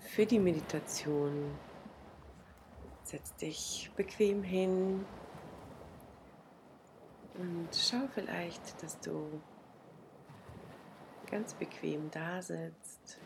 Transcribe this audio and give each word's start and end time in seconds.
Für 0.00 0.26
die 0.26 0.38
Meditation 0.38 1.56
setz 3.02 3.34
dich 3.36 3.90
bequem 3.96 4.42
hin 4.42 5.04
und 7.34 7.68
schau 7.72 8.06
vielleicht, 8.14 8.82
dass 8.82 8.98
du 9.00 9.40
ganz 11.30 11.54
bequem 11.54 12.10
da 12.10 12.40
sitzt, 12.40 13.18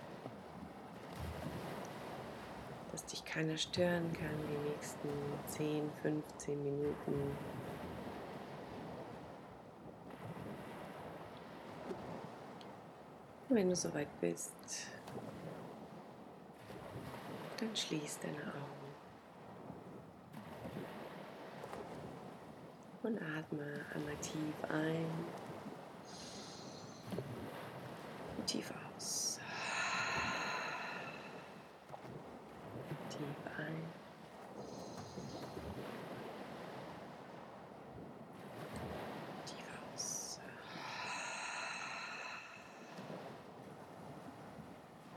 dass 2.92 3.04
dich 3.04 3.24
keiner 3.24 3.56
stören 3.56 4.12
kann 4.12 4.36
die 4.48 4.70
nächsten 4.70 5.08
10, 5.46 5.90
15 6.02 6.64
Minuten. 6.64 7.36
Wenn 13.50 13.68
du 13.68 13.76
soweit 13.76 14.08
bist, 14.20 14.52
dann 17.58 17.74
schließ 17.74 18.20
deine 18.20 18.36
Augen 18.38 18.94
und 23.02 23.18
atme 23.20 23.84
einmal 23.94 24.16
tief 24.16 24.54
ein 24.68 25.06
und 28.36 28.46
tief 28.46 28.72
aus. 28.96 29.40
Tief 33.10 33.26
ein. 33.58 33.82
Tief 39.44 39.66
aus. 39.92 40.38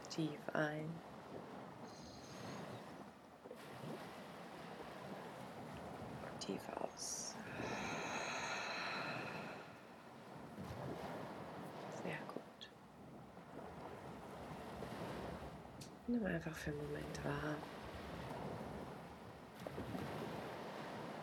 Tief 0.10 0.40
ein. 0.54 0.90
Tief 6.40 6.62
aus. 6.82 7.36
Sehr 12.04 12.18
gut. 12.28 12.70
Nimm 16.12 16.26
einfach 16.26 16.58
für 16.58 16.72
einen 16.72 16.80
Moment 16.80 17.24
wahr, 17.24 17.56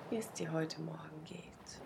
wie 0.09 0.17
es 0.17 0.33
dir 0.33 0.51
heute 0.51 0.81
Morgen 0.81 1.25
geht. 1.25 1.83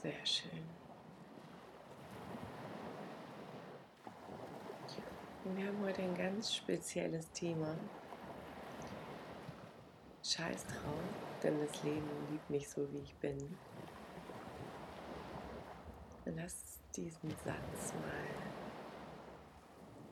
Sehr 0.00 0.24
schön. 0.24 0.85
Wir 5.54 5.66
haben 5.66 5.80
heute 5.84 6.02
ein 6.02 6.14
ganz 6.16 6.54
spezielles 6.54 7.30
Thema. 7.32 7.76
Scheiß 10.22 10.64
drauf, 10.66 11.02
denn 11.42 11.60
das 11.60 11.82
Leben 11.84 12.08
liebt 12.30 12.50
mich 12.50 12.68
so, 12.68 12.90
wie 12.92 12.98
ich 12.98 13.14
bin. 13.16 13.36
Lass 16.24 16.80
diesen 16.96 17.30
Satz 17.30 17.92
mal 17.94 18.26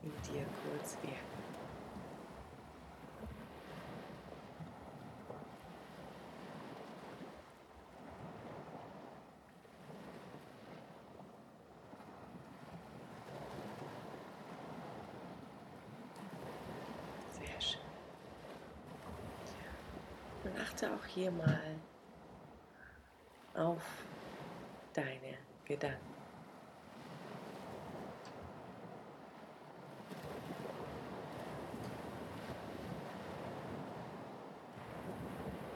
in 0.03 0.11
dir 0.31 0.45
kurz 0.63 0.97
wirken. 1.01 1.65
Sehr 17.31 17.59
schön. 17.59 17.81
Und 20.43 20.59
achte 20.61 20.93
auch 20.93 21.04
hier 21.15 21.31
mal 21.31 21.79
auf 23.53 23.81
deine 24.93 25.37
Gedanken. 25.63 26.13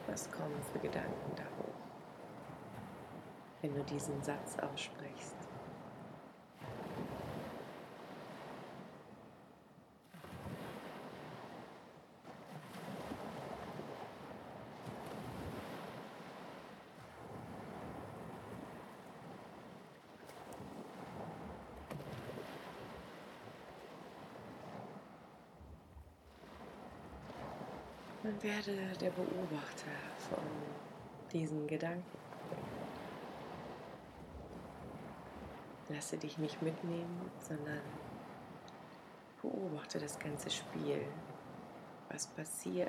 Was 0.06 0.30
kommen 0.30 0.60
für 0.72 0.78
Gedanken 0.78 1.34
da 1.34 1.42
hoch, 1.42 1.72
wenn 3.62 3.74
du 3.74 3.82
diesen 3.84 4.22
Satz 4.22 4.58
aussprichst? 4.58 5.39
Und 28.40 28.48
werde 28.48 28.96
der 28.98 29.10
Beobachter 29.10 29.90
von 30.30 30.42
diesen 31.30 31.66
Gedanken. 31.66 32.18
Lasse 35.90 36.16
dich 36.16 36.38
nicht 36.38 36.62
mitnehmen, 36.62 37.30
sondern 37.46 37.80
beobachte 39.42 39.98
das 39.98 40.18
ganze 40.18 40.50
Spiel. 40.50 41.04
Was 42.08 42.28
passiert, 42.28 42.88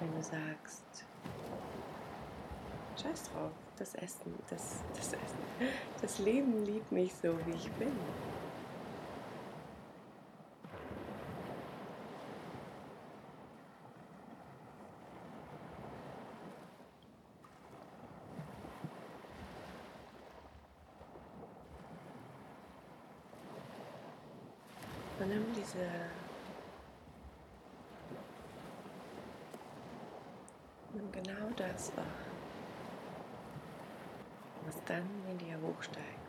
wenn 0.00 0.14
du 0.14 0.22
sagst, 0.22 1.04
Scheiß 3.02 3.30
drauf, 3.32 3.52
das 3.78 3.94
Essen, 3.96 4.34
das, 4.48 4.82
das 4.94 5.08
Essen, 5.08 5.70
das 6.00 6.18
Leben 6.20 6.64
liebt 6.64 6.90
mich 6.90 7.12
so, 7.14 7.36
wie 7.46 7.52
ich 7.52 7.70
bin. 7.72 7.92
Und 25.74 25.80
nimm 25.80 25.88
diese 30.92 31.02
nimm 31.02 31.12
genau 31.12 31.50
das 31.56 31.96
wahr, 31.96 32.04
was 34.66 34.84
dann 34.84 35.08
in 35.30 35.38
dir 35.38 35.58
hochsteigt. 35.60 36.22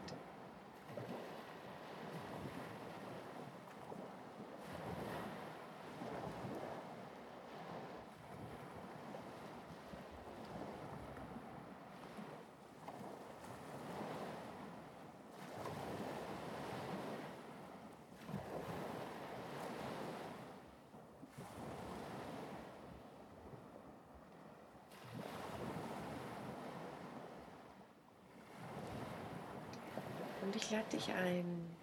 Und 30.54 30.62
ich 30.62 30.70
lade 30.70 30.86
dich 30.92 31.12
ein, 31.12 31.76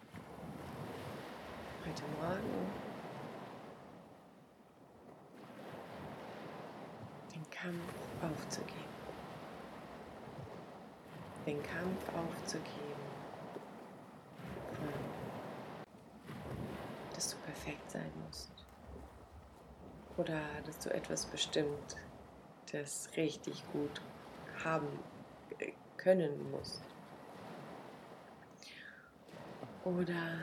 heute 1.85 2.03
Morgen 2.21 2.71
den 7.35 7.51
Kampf 7.51 7.83
aufzugeben. 8.23 8.95
Den 11.47 11.61
Kampf 11.65 12.15
aufzugeben, 12.15 13.01
dass 17.13 17.31
du 17.31 17.37
perfekt 17.39 17.91
sein 17.91 18.13
musst. 18.25 18.53
Oder 20.17 20.43
dass 20.65 20.79
du 20.79 20.95
etwas 20.95 21.27
bestimmt, 21.27 21.97
das 22.71 23.11
richtig 23.17 23.65
gut 23.73 24.01
haben 24.63 24.87
äh, 25.59 25.73
können 25.97 26.53
musst. 26.53 26.90
Oder 29.85 30.39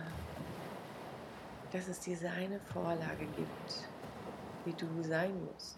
dass 1.72 1.88
es 1.88 2.00
diese 2.00 2.30
eine 2.30 2.60
Vorlage 2.60 3.26
gibt, 3.36 3.90
wie 4.66 4.74
du 4.74 4.88
sein 5.04 5.34
musst. 5.46 5.78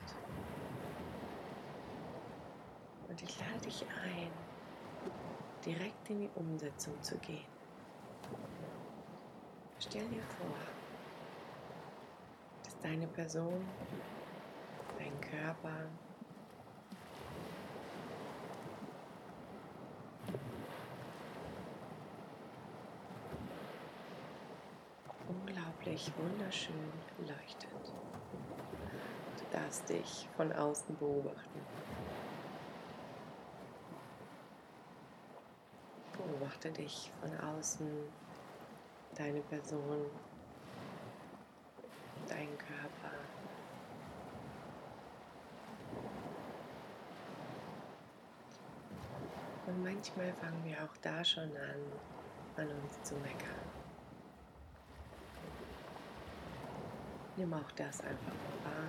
Und 3.08 3.22
ich 3.22 3.40
lade 3.40 3.60
dich 3.66 3.86
ein, 4.04 4.32
direkt 5.66 6.10
in 6.10 6.22
die 6.22 6.30
Umsetzung 6.36 6.94
zu 7.02 7.18
gehen. 7.18 7.46
Stell 9.80 10.08
dir 10.10 10.24
vor, 10.38 10.56
dass 12.64 12.78
deine 12.80 13.08
Person, 13.08 13.66
dein 14.98 15.20
Körper, 15.22 15.88
unglaublich 26.00 26.12
wunderschön 26.18 26.92
leuchtet. 27.18 27.94
Du 29.38 29.58
darfst 29.58 29.90
dich 29.90 30.28
von 30.36 30.52
außen 30.52 30.98
beobachten. 30.98 31.60
Beobachte 36.14 36.72
dich 36.72 37.12
von 37.22 37.38
außen, 37.38 37.88
deine 39.16 39.42
Person, 39.42 40.06
deinen 42.28 42.58
Körper. 42.58 43.16
Und 49.68 49.84
manchmal 49.84 50.34
fangen 50.34 50.64
wir 50.66 50.78
auch 50.84 50.98
da 51.02 51.24
schon 51.24 51.44
an, 51.44 51.82
an 52.58 52.68
uns 52.68 53.02
zu 53.04 53.16
meckern. 53.16 53.69
Nimm 57.40 57.54
auch 57.54 57.72
das 57.78 58.02
einfach 58.02 58.34
wahr. 58.66 58.88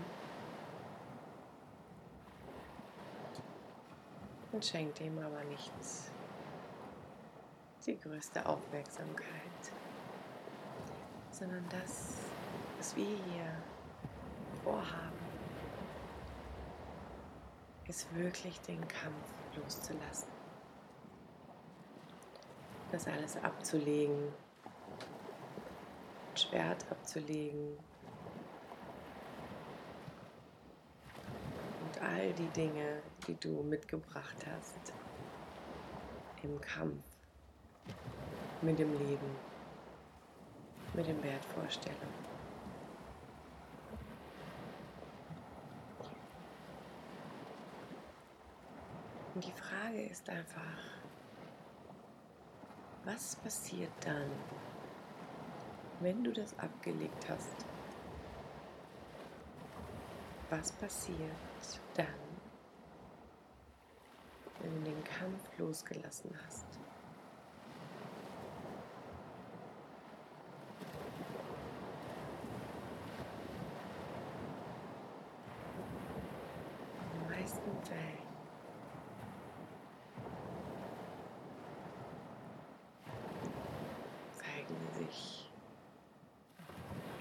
Und 4.50 4.64
schenk 4.64 4.92
dem 4.96 5.16
aber 5.18 5.44
nichts 5.44 6.10
die 7.86 7.96
größte 7.96 8.44
Aufmerksamkeit, 8.44 9.72
sondern 11.30 11.64
das, 11.68 12.14
was 12.76 12.96
wir 12.96 13.06
hier 13.06 13.52
vorhaben, 14.64 15.16
ist 17.86 18.12
wirklich 18.16 18.60
den 18.62 18.80
Kampf 18.88 19.32
loszulassen. 19.54 20.28
Das 22.90 23.06
alles 23.06 23.36
abzulegen, 23.44 24.32
Schwert 26.34 26.84
abzulegen 26.90 27.78
und 31.90 32.02
die 32.32 32.48
Dinge, 32.48 33.02
die 33.26 33.34
du 33.34 33.62
mitgebracht 33.62 34.36
hast 34.46 34.92
im 36.42 36.60
Kampf 36.60 37.04
mit 38.62 38.78
dem 38.78 38.92
Leben, 38.98 39.36
mit 40.94 41.06
den 41.06 41.22
Wertvorstellungen. 41.22 42.30
Und 49.34 49.44
die 49.44 49.52
Frage 49.52 50.02
ist 50.02 50.28
einfach, 50.28 50.78
was 53.04 53.36
passiert 53.36 53.92
dann, 54.00 54.30
wenn 56.00 56.22
du 56.22 56.32
das 56.32 56.58
abgelegt 56.58 57.28
hast? 57.28 57.64
Was 60.50 60.72
passiert 60.72 61.49
dann, 61.94 62.06
wenn 64.60 64.74
du 64.76 64.90
den 64.90 65.04
Kampf 65.04 65.58
losgelassen 65.58 66.30
hast? 66.46 66.80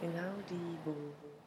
genau 0.01 0.33
die 0.49 0.77
Wunden, 0.85 1.38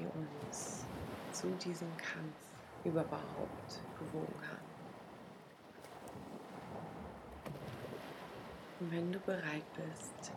die 0.00 0.06
uns 0.06 0.84
zu 1.32 1.48
diesem 1.56 1.94
Kampf 1.96 2.36
überhaupt 2.84 3.82
bewogen 3.98 4.40
haben. 4.48 4.70
Und 8.80 8.90
wenn 8.90 9.12
du 9.12 9.18
bereit 9.20 9.64
bist, 9.74 10.32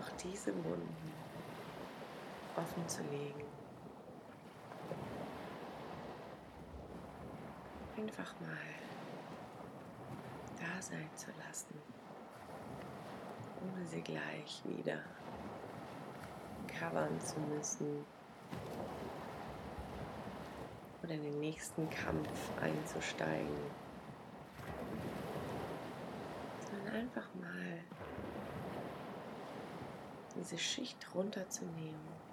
auch 0.00 0.10
diese 0.22 0.54
Wunden 0.62 1.12
offen 2.56 2.86
zu 2.88 3.02
legen, 3.04 3.44
einfach 7.96 8.34
mal 8.40 8.74
da 10.60 10.82
sein 10.82 11.08
zu 11.16 11.30
lassen 11.46 11.80
ohne 13.72 13.86
sie 13.86 14.02
gleich 14.02 14.62
wieder 14.64 14.98
covern 16.78 17.20
zu 17.20 17.38
müssen 17.40 18.04
oder 21.02 21.14
in 21.14 21.22
den 21.22 21.40
nächsten 21.40 21.88
Kampf 21.90 22.28
einzusteigen, 22.60 23.56
sondern 26.70 26.94
einfach 26.94 27.28
mal 27.34 27.78
diese 30.36 30.58
Schicht 30.58 31.14
runterzunehmen 31.14 32.24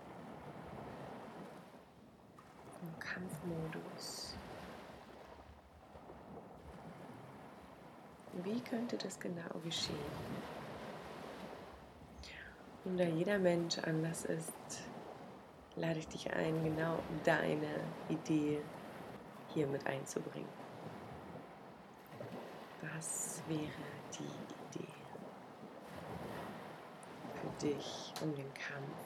im 2.82 3.00
Kampfmodus. 3.00 4.36
Wie 8.44 8.60
könnte 8.62 8.98
das 8.98 9.20
genau 9.20 9.60
geschehen? 9.64 10.61
Und 12.84 12.98
da 12.98 13.04
jeder 13.04 13.38
Mensch 13.38 13.78
anders 13.80 14.26
ist, 14.26 14.82
lade 15.76 16.00
ich 16.00 16.08
dich 16.08 16.34
ein, 16.34 16.64
genau 16.64 16.98
deine 17.24 17.80
Idee 18.10 18.60
hier 19.54 19.68
mit 19.68 19.86
einzubringen. 19.86 20.50
Was 22.82 23.44
wäre 23.48 23.60
die 24.18 24.80
Idee 24.80 24.94
für 27.36 27.68
dich 27.68 28.14
um 28.22 28.36
den 28.36 28.52
Kampf 28.56 28.98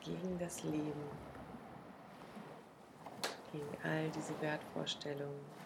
gegen 0.00 0.38
das 0.38 0.62
Leben, 0.62 1.04
gegen 3.52 3.76
all 3.84 4.08
diese 4.10 4.40
Wertvorstellungen? 4.40 5.65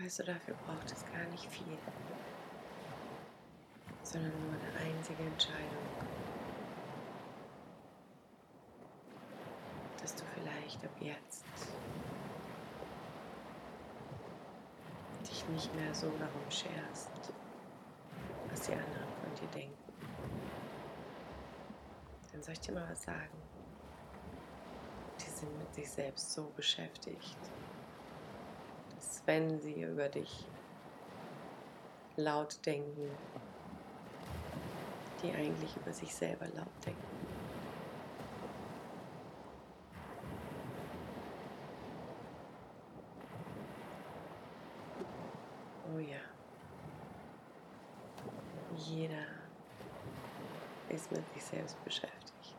Weißt 0.00 0.20
du, 0.20 0.24
dafür 0.24 0.54
braucht 0.66 0.90
es 0.90 1.04
gar 1.12 1.24
nicht 1.30 1.46
viel, 1.46 1.78
sondern 4.02 4.32
nur 4.42 4.52
eine 4.52 4.94
einzige 4.94 5.22
Entscheidung, 5.24 5.86
dass 10.00 10.14
du 10.14 10.24
vielleicht 10.34 10.84
ab 10.84 10.90
jetzt 11.00 11.44
dich 15.28 15.48
nicht 15.48 15.74
mehr 15.74 15.94
so 15.94 16.10
darum 16.18 16.50
scherst, 16.50 17.10
was 18.50 18.60
die 18.62 18.72
anderen 18.72 19.08
von 19.20 19.34
dir 19.34 19.48
denken. 19.48 19.76
Dann 22.32 22.42
soll 22.42 22.52
ich 22.52 22.60
dir 22.60 22.72
mal 22.72 22.88
was 22.88 23.02
sagen. 23.02 23.36
Die 25.18 25.30
sind 25.30 25.58
mit 25.58 25.74
sich 25.74 25.90
selbst 25.90 26.32
so 26.32 26.52
beschäftigt 26.56 27.36
wenn 29.28 29.60
sie 29.60 29.82
über 29.82 30.08
dich 30.08 30.46
laut 32.16 32.64
denken, 32.64 33.10
die 35.20 35.34
eigentlich 35.34 35.76
über 35.76 35.92
sich 35.92 36.14
selber 36.14 36.48
laut 36.48 36.86
denken. 36.86 37.02
Oh 45.94 45.98
ja, 45.98 46.20
jeder 48.78 49.26
ist 50.88 51.12
mit 51.12 51.28
sich 51.34 51.44
selbst 51.44 51.84
beschäftigt. 51.84 52.56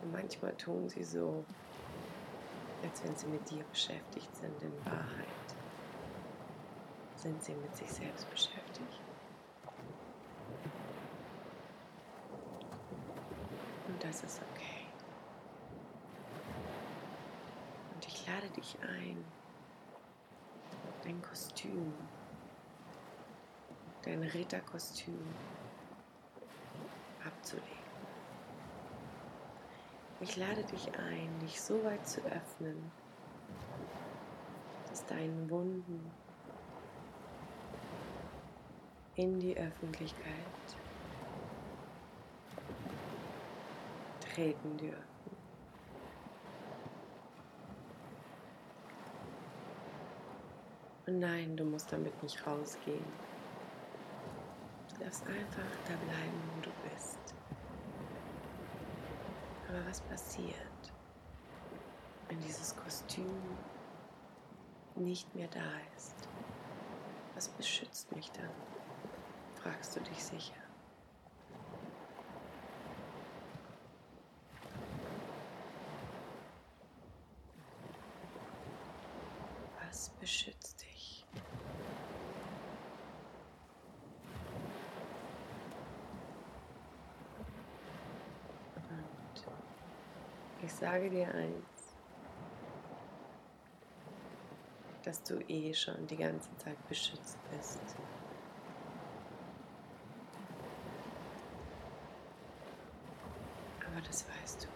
Und 0.00 0.12
manchmal 0.12 0.56
tun 0.56 0.88
sie 0.88 1.04
so, 1.04 1.44
als 2.82 3.04
wenn 3.04 3.16
sie 3.16 3.26
mit 3.26 3.48
dir 3.50 3.64
beschäftigt 3.64 4.34
sind. 4.34 4.62
In 4.62 4.84
Wahrheit 4.84 5.26
sind 7.16 7.42
sie 7.42 7.54
mit 7.54 7.74
sich 7.76 7.90
selbst 7.90 8.28
beschäftigt. 8.30 9.00
Und 13.86 14.02
das 14.02 14.22
ist 14.24 14.40
okay. 14.50 14.86
Und 17.94 18.06
ich 18.06 18.26
lade 18.26 18.48
dich 18.50 18.76
ein, 18.82 19.24
dein 21.04 21.22
Kostüm, 21.22 21.92
dein 24.02 24.22
Ritterkostüm 24.22 25.24
abzulegen. 27.24 27.81
Ich 30.22 30.36
lade 30.36 30.62
dich 30.62 30.86
ein, 30.96 31.40
dich 31.40 31.60
so 31.60 31.82
weit 31.82 32.06
zu 32.06 32.20
öffnen, 32.20 32.92
dass 34.88 35.04
deine 35.06 35.50
Wunden 35.50 36.12
in 39.16 39.40
die 39.40 39.56
Öffentlichkeit 39.56 40.22
treten 44.20 44.76
dürfen. 44.76 45.02
Und 51.06 51.18
nein, 51.18 51.56
du 51.56 51.64
musst 51.64 51.92
damit 51.92 52.22
nicht 52.22 52.46
rausgehen. 52.46 53.04
Du 54.88 55.04
darfst 55.04 55.26
einfach 55.26 55.76
da 55.88 55.94
bleiben, 55.96 56.42
wo 56.54 56.60
du 56.60 56.70
bist. 56.88 57.21
Aber 59.72 59.86
was 59.86 60.02
passiert, 60.02 60.92
wenn 62.28 62.38
dieses 62.42 62.76
Kostüm 62.76 63.56
nicht 64.96 65.34
mehr 65.34 65.48
da 65.48 65.78
ist? 65.96 66.28
Was 67.34 67.48
beschützt 67.48 68.12
mich 68.14 68.30
dann? 68.32 68.52
Fragst 69.54 69.96
du 69.96 70.00
dich 70.00 70.22
sicher. 70.22 70.60
Was 79.80 80.10
beschützt 80.20 80.82
dich? 80.82 81.02
Ich 90.64 90.72
sage 90.72 91.10
dir 91.10 91.26
eins, 91.34 91.96
dass 95.02 95.20
du 95.24 95.40
eh 95.48 95.74
schon 95.74 96.06
die 96.06 96.16
ganze 96.16 96.56
Zeit 96.58 96.88
beschützt 96.88 97.36
bist. 97.50 97.80
Aber 103.84 104.00
das 104.06 104.24
weißt 104.28 104.64
du. 104.64 104.68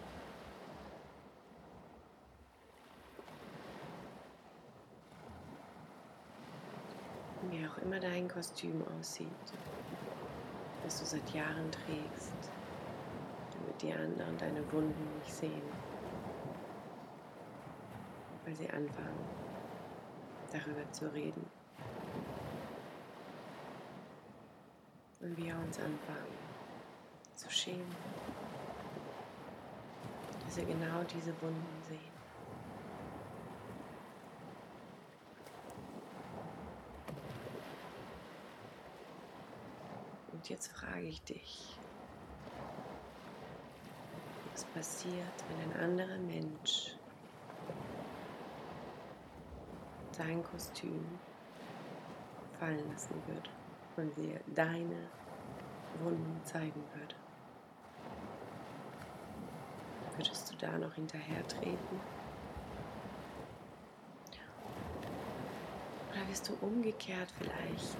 Wie 7.49 7.65
auch 7.65 7.77
immer 7.77 8.01
dein 8.01 8.27
Kostüm 8.27 8.83
aussieht, 8.99 9.27
das 10.83 10.99
du 10.99 11.05
seit 11.05 11.29
Jahren 11.33 11.71
trägst, 11.71 12.51
die 13.81 13.93
anderen 13.93 14.37
deine 14.37 14.71
Wunden 14.71 15.19
nicht 15.19 15.33
sehen, 15.33 15.61
weil 18.45 18.55
sie 18.55 18.69
anfangen, 18.69 19.27
darüber 20.51 20.91
zu 20.91 21.13
reden. 21.13 21.45
Und 25.19 25.37
wir 25.37 25.55
uns 25.55 25.79
anfangen 25.79 26.37
zu 27.35 27.49
schämen, 27.49 27.95
dass 30.45 30.57
wir 30.57 30.65
genau 30.65 31.03
diese 31.03 31.33
Wunden 31.41 31.83
sehen. 31.87 32.17
Und 40.31 40.49
jetzt 40.49 40.67
frage 40.67 41.07
ich 41.07 41.21
dich, 41.23 41.77
passiert, 44.77 45.43
wenn 45.49 45.71
ein 45.71 45.79
anderer 45.89 46.19
Mensch 46.19 46.95
sein 50.11 50.43
Kostüm 50.43 51.03
fallen 52.59 52.87
lassen 52.91 53.15
würde 53.25 53.49
und 53.95 54.15
dir 54.15 54.39
deine 54.53 55.07
Wunden 56.03 56.39
zeigen 56.43 56.83
würde. 56.93 57.15
Würdest 60.15 60.51
du 60.51 60.57
da 60.57 60.77
noch 60.77 60.93
hinterher 60.93 61.47
treten? 61.47 61.99
Oder 66.11 66.29
wirst 66.29 66.49
du 66.49 66.53
umgekehrt 66.61 67.33
vielleicht 67.39 67.97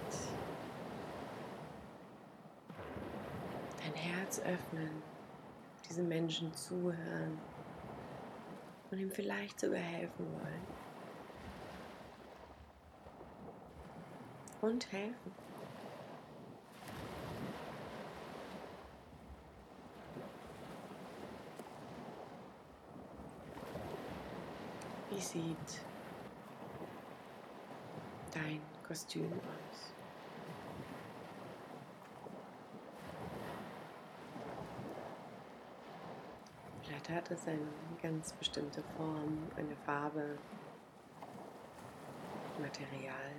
dein 3.84 3.94
Herz 3.96 4.40
öffnen, 4.42 5.02
diesem 5.88 6.08
Menschen 6.08 6.54
zuhören 6.54 7.40
und 8.92 9.00
ihm 9.00 9.12
vielleicht 9.12 9.60
sogar 9.60 9.80
helfen 9.80 10.26
wollen? 10.34 10.62
Und 14.62 14.92
helfen. 14.92 15.32
Wie 25.10 25.22
sieht 25.22 25.82
dein 28.34 28.62
Kostüm 28.88 29.32
aus? 29.34 29.94
Vielleicht 36.84 37.10
hat 37.30 37.38
es 37.38 37.48
eine 37.48 37.60
ganz 38.02 38.32
bestimmte 38.34 38.82
Form, 38.96 39.50
eine 39.58 39.76
Farbe, 39.86 40.38
Material. 42.60 43.34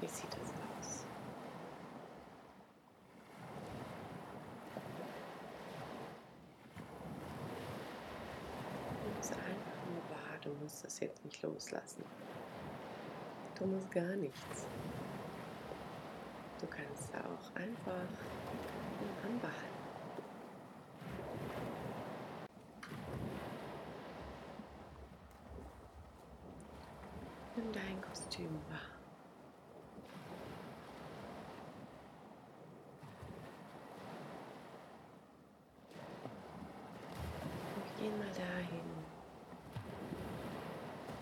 Wie 0.00 0.06
sieht 0.06 0.30
das 0.32 0.52
aus? 0.78 1.04
Du 10.42 10.50
du 10.50 10.54
musst 10.62 10.84
das 10.84 11.00
jetzt 11.00 11.24
nicht 11.24 11.40
loslassen. 11.42 12.04
Du 13.58 13.66
musst 13.66 13.90
gar 13.90 14.16
nichts. 14.16 14.66
Du 16.60 16.66
kannst 16.66 17.14
auch 17.14 17.54
einfach 17.54 18.08
anbehalten. 19.24 19.82
Nimm 27.56 27.72
dein 27.72 28.00
Kostüm 28.00 28.54
wahr. 28.70 28.80
Und 37.76 37.84
geh 37.98 38.08
mal 38.10 38.32
dahin, 38.32 38.90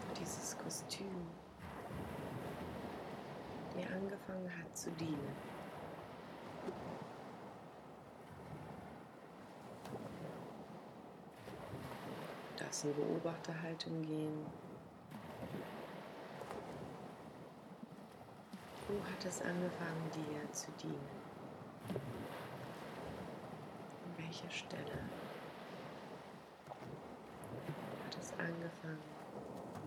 wo 0.09 0.15
dieses 0.15 0.57
Kostüm 0.59 1.27
dir 3.77 3.87
angefangen 4.27 4.59
hat 4.59 4.77
zu 4.77 4.91
dienen. 4.93 5.37
Darfst 12.57 12.85
in 12.85 12.95
Beobachterhaltung 12.95 14.03
gehen. 14.03 14.47
Wo 18.87 19.05
hat 19.05 19.25
es 19.25 19.41
angefangen, 19.41 20.11
dir 20.11 20.53
zu 20.53 20.73
dienen? 20.73 21.09
An 24.05 24.19
welcher 24.19 24.51
Stelle? 24.51 25.11
anfangen, 28.41 29.17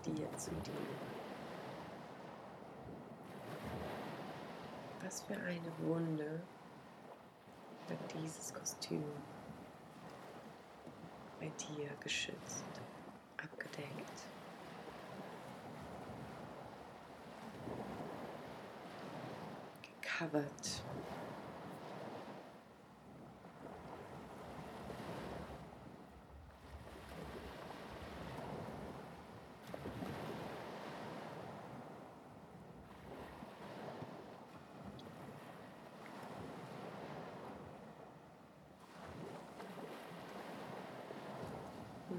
dir 0.05 0.29
zu 0.37 0.51
dienen. 0.61 1.22
Was 5.13 5.21
für 5.21 5.37
eine 5.43 5.71
Wunde 5.77 6.41
wird 7.87 7.99
dieses 8.15 8.51
Kostüm 8.51 9.03
bei 11.39 11.51
dir 11.67 11.87
geschützt, 11.99 12.63
abgedeckt. 13.37 14.23
Gecovert. 20.01 20.92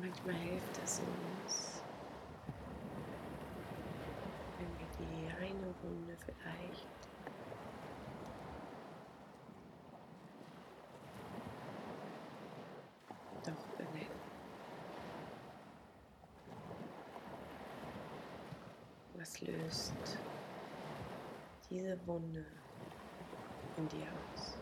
Manchmal 0.05 0.35
hilft 0.35 0.79
es 0.85 1.01
uns, 1.01 1.83
wenn 4.59 4.69
wir 4.79 4.87
die 4.99 5.43
eine 5.43 5.75
Wunde 5.83 6.15
vielleicht 6.19 6.89
doch 13.45 13.67
benennen. 13.79 14.21
Was 19.15 19.41
löst 19.41 20.19
diese 21.71 21.99
Wunde 22.07 22.45
in 23.79 23.89
dir 23.89 24.07
aus? 24.35 24.59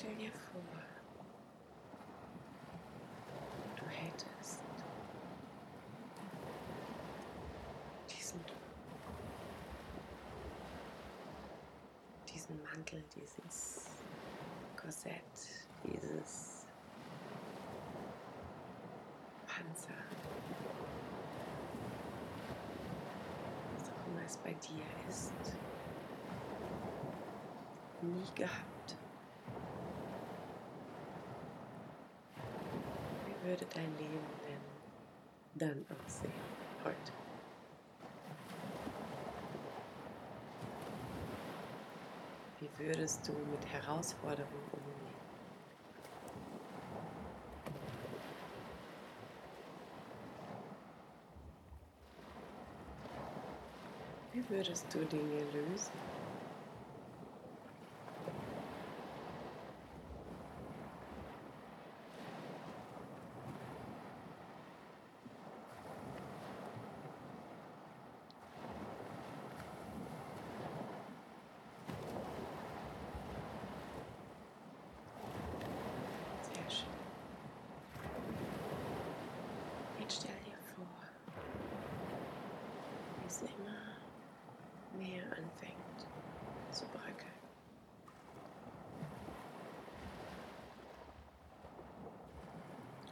Stell 0.00 0.14
dir 0.14 0.30
vor, 0.30 0.62
du 3.76 3.84
hättest 3.86 4.62
diesen, 8.08 8.40
diesen 12.50 12.62
Mantel, 12.64 13.02
dieses 13.14 13.86
Korsett, 14.76 15.22
dieses 15.84 16.66
Panzer, 19.46 19.94
was 23.74 23.90
auch 23.90 24.06
immer 24.06 24.24
es 24.24 24.36
bei 24.38 24.54
dir 24.54 24.84
ist, 25.08 25.32
nie 28.02 28.34
gehabt. 28.34 28.96
würde 33.42 33.64
dein 33.66 33.96
Leben 33.96 34.26
denn 34.46 34.60
dann 35.54 35.86
aussehen 36.04 36.44
heute? 36.84 37.29
Würdest 42.80 43.28
du 43.28 43.32
mit 43.44 43.66
Herausforderungen 43.66 44.70
umgehen? 44.72 45.20
Wie 54.32 54.48
würdest 54.48 54.94
du 54.94 55.04
Dinge 55.04 55.44
lösen? 55.50 56.00
immer 83.60 83.96
mehr 84.92 85.24
anfängt 85.36 86.06
zu 86.80 86.86
bröckeln. 86.86 87.34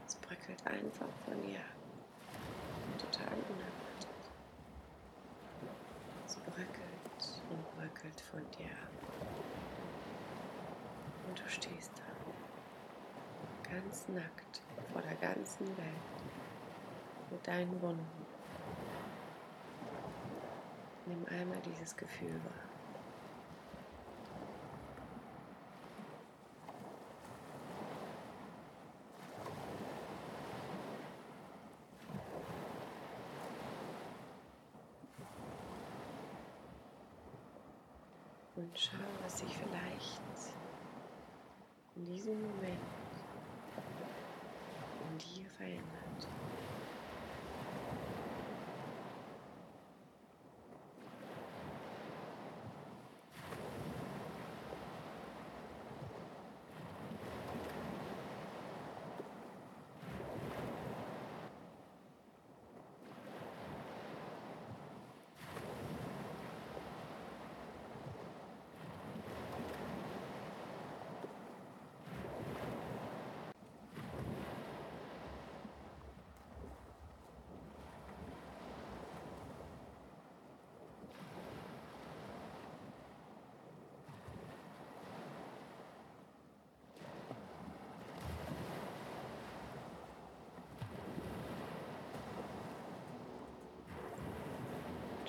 Es 0.07 0.15
bröckelt 0.17 0.67
einfach 0.67 1.13
von 1.27 1.43
dir 1.43 1.61
total 2.97 3.39
unerwartet. 3.43 4.31
Es 6.27 6.37
bröckelt 6.37 7.45
und 7.51 7.67
bröckelt 7.77 8.21
von 8.23 8.51
dir. 8.53 8.71
Und 11.27 11.39
du 11.39 11.47
stehst 11.47 11.93
da, 11.99 13.71
ganz 13.71 14.09
nackt 14.09 14.63
vor 14.93 15.03
der 15.03 15.17
ganzen 15.17 15.77
Welt 15.77 16.25
mit 17.29 17.47
deinen 17.47 17.83
Wunden 17.83 18.27
Nimm 21.09 21.25
einmal 21.25 21.63
dieses 21.63 21.97
Gefühl 21.97 22.39
wahr. 22.45 22.69
Und 38.55 38.79
schau, 38.79 38.99
was 39.21 39.39
sich 39.39 39.57
vielleicht 39.57 40.21
in 41.95 42.05
diesem 42.05 42.43
Moment 42.43 42.81
in 45.01 45.19
dir 45.19 45.49
verändert. 45.51 46.29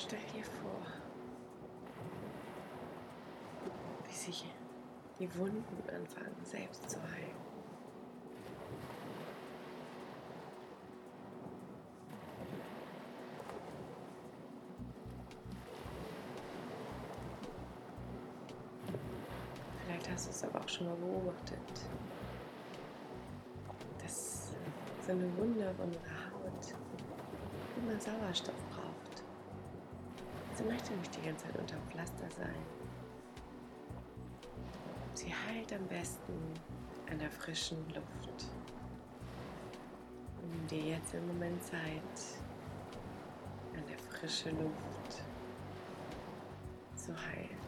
Stell 0.02 0.20
dir 0.34 0.46
vor, 0.46 0.80
wie 4.08 4.16
sich 4.16 4.46
die 5.20 5.36
Wunden 5.36 5.90
anfangen 5.94 6.38
selbst 6.46 6.90
zu 6.90 6.98
heilen. 7.02 7.36
Vielleicht 19.86 20.10
hast 20.12 20.28
du 20.28 20.32
es 20.32 20.44
aber 20.46 20.62
auch 20.62 20.70
schon 20.70 20.88
mal 20.88 20.96
beobachtet, 20.96 21.60
dass 24.02 24.54
so 25.06 25.12
eine 25.12 25.38
wunderbare 25.38 25.90
Haut 25.90 26.74
immer 27.76 28.00
Sauerstoff 28.00 28.69
Sie 30.60 30.66
möchte 30.66 30.94
nicht 30.96 31.16
die 31.16 31.22
ganze 31.22 31.46
Zeit 31.46 31.58
unter 31.58 31.78
Pflaster 31.90 32.30
sein. 32.38 32.62
Sie 35.14 35.34
heilt 35.34 35.72
am 35.72 35.88
besten 35.88 36.34
an 37.10 37.18
der 37.18 37.32
frischen 37.32 37.78
Luft. 37.88 38.46
Und 40.42 40.50
nimm 40.52 40.68
dir 40.68 40.82
jetzt 40.82 41.14
im 41.14 41.26
Moment 41.28 41.64
Zeit, 41.64 42.42
an 43.74 43.86
der 43.88 43.98
frischen 44.00 44.62
Luft 44.62 45.24
zu 46.94 47.16
heilen. 47.16 47.59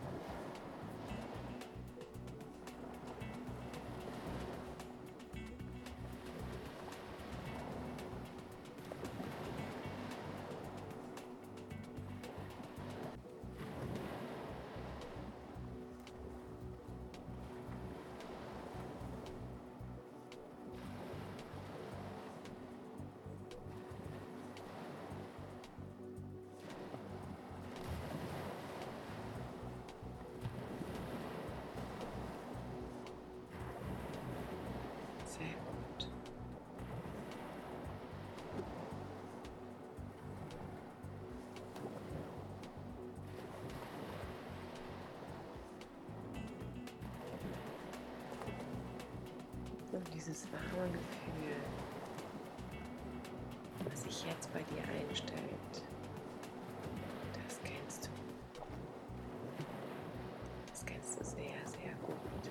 Und 50.03 50.13
dieses 50.15 50.47
warme 50.51 50.91
Gefühl, 50.93 51.55
was 53.87 54.01
sich 54.01 54.25
jetzt 54.25 54.51
bei 54.51 54.63
dir 54.63 54.81
einstellt, 54.81 55.83
das 57.33 57.59
kennst 57.63 58.07
du. 58.07 58.09
Das 60.71 60.85
kennst 60.85 61.19
du 61.19 61.23
sehr, 61.23 61.67
sehr 61.67 61.93
gut. 62.01 62.49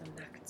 So 0.00 0.06
nackt 0.16 0.48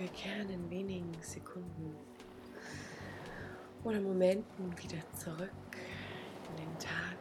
wir 0.00 0.08
kehren 0.08 0.48
in 0.48 0.70
wenigen 0.70 1.12
Sekunden 1.20 1.94
oder 3.84 4.00
Momenten 4.00 4.72
wieder 4.78 4.98
zurück 5.14 5.50
in 6.48 6.56
den 6.56 6.78
Tag 6.78 7.18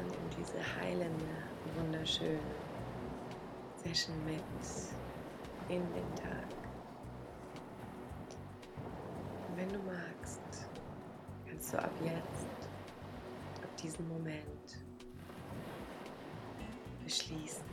und 0.00 0.12
in 0.12 0.36
diese 0.36 0.58
heilende, 0.80 1.24
wunderschöne 1.76 2.40
Session 3.76 4.16
mit 4.24 4.42
in 5.68 5.82
den 5.92 6.14
Tag. 6.16 6.48
Und 9.48 9.56
wenn 9.56 9.68
du 9.68 9.78
magst, 9.78 10.40
kannst 11.48 11.72
du 11.72 11.78
ab 11.78 11.92
jetzt, 12.02 12.68
ab 13.62 13.76
diesem 13.76 14.08
Moment 14.08 14.78
beschließen, 17.04 17.64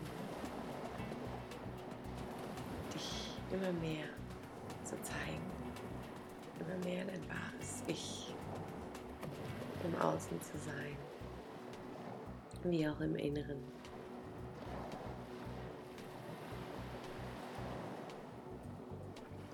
immer 3.52 3.72
mehr 3.74 4.08
zu 4.84 4.96
zeigen 5.02 5.58
immer 6.60 6.86
mehr 6.86 7.06
dein 7.06 7.22
wahres 7.30 7.84
Ich 7.88 8.34
im 9.84 9.96
Außen 10.02 10.42
zu 10.42 10.58
sein, 10.58 10.98
wie 12.64 12.88
auch 12.88 13.00
im 13.00 13.16
Inneren. 13.16 13.64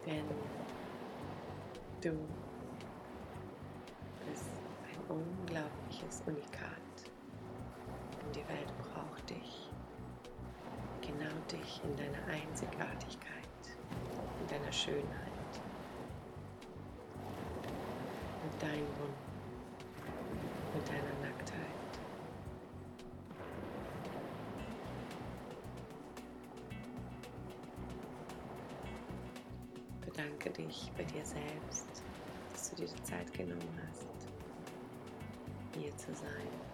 Denn 0.06 0.26
du 2.02 2.12
bist 4.26 4.50
ein 4.90 5.16
unglaubliches 5.16 6.24
Unikat 6.26 6.63
Schönheit. 14.84 15.24
mit 18.44 18.62
deinen 18.62 18.88
Wunden, 19.00 19.16
mit 20.76 20.88
deiner 20.90 21.30
Nacktheit. 21.30 21.60
Bedanke 30.02 30.50
dich 30.50 30.92
bei 30.98 31.04
dir 31.04 31.24
selbst, 31.24 32.04
dass 32.52 32.70
du 32.70 32.76
dir 32.76 32.88
die 32.88 33.04
Zeit 33.04 33.32
genommen 33.34 33.80
hast, 33.88 34.06
hier 35.78 35.96
zu 35.96 36.14
sein. 36.14 36.73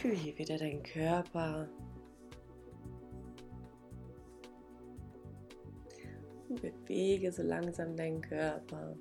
Fühl 0.00 0.14
hier 0.14 0.38
wieder 0.38 0.56
deinen 0.56 0.80
Körper. 0.84 1.68
Und 6.48 6.62
bewege 6.62 7.32
so 7.32 7.42
langsam 7.42 7.96
deinen 7.96 8.20
Körper. 8.20 8.96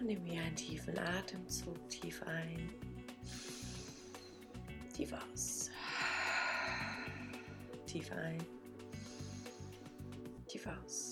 Und 0.00 0.06
nimm 0.06 0.24
hier 0.24 0.42
einen 0.42 0.56
tiefen 0.56 0.98
Atemzug 0.98 1.88
tief 1.88 2.20
ein. 2.26 2.68
Tief 4.96 5.12
aus. 5.12 5.70
Tief 7.86 8.10
ein. 8.10 8.38
Tief 10.48 10.66
aus. 10.66 11.11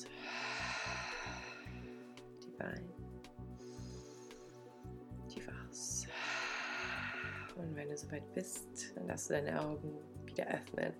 Soweit 8.10 8.32
bist, 8.32 8.92
dann 8.96 9.06
darfst 9.06 9.30
du 9.30 9.34
deine 9.34 9.60
Augen 9.60 9.92
wieder 10.26 10.46
öffnen. 10.48 10.92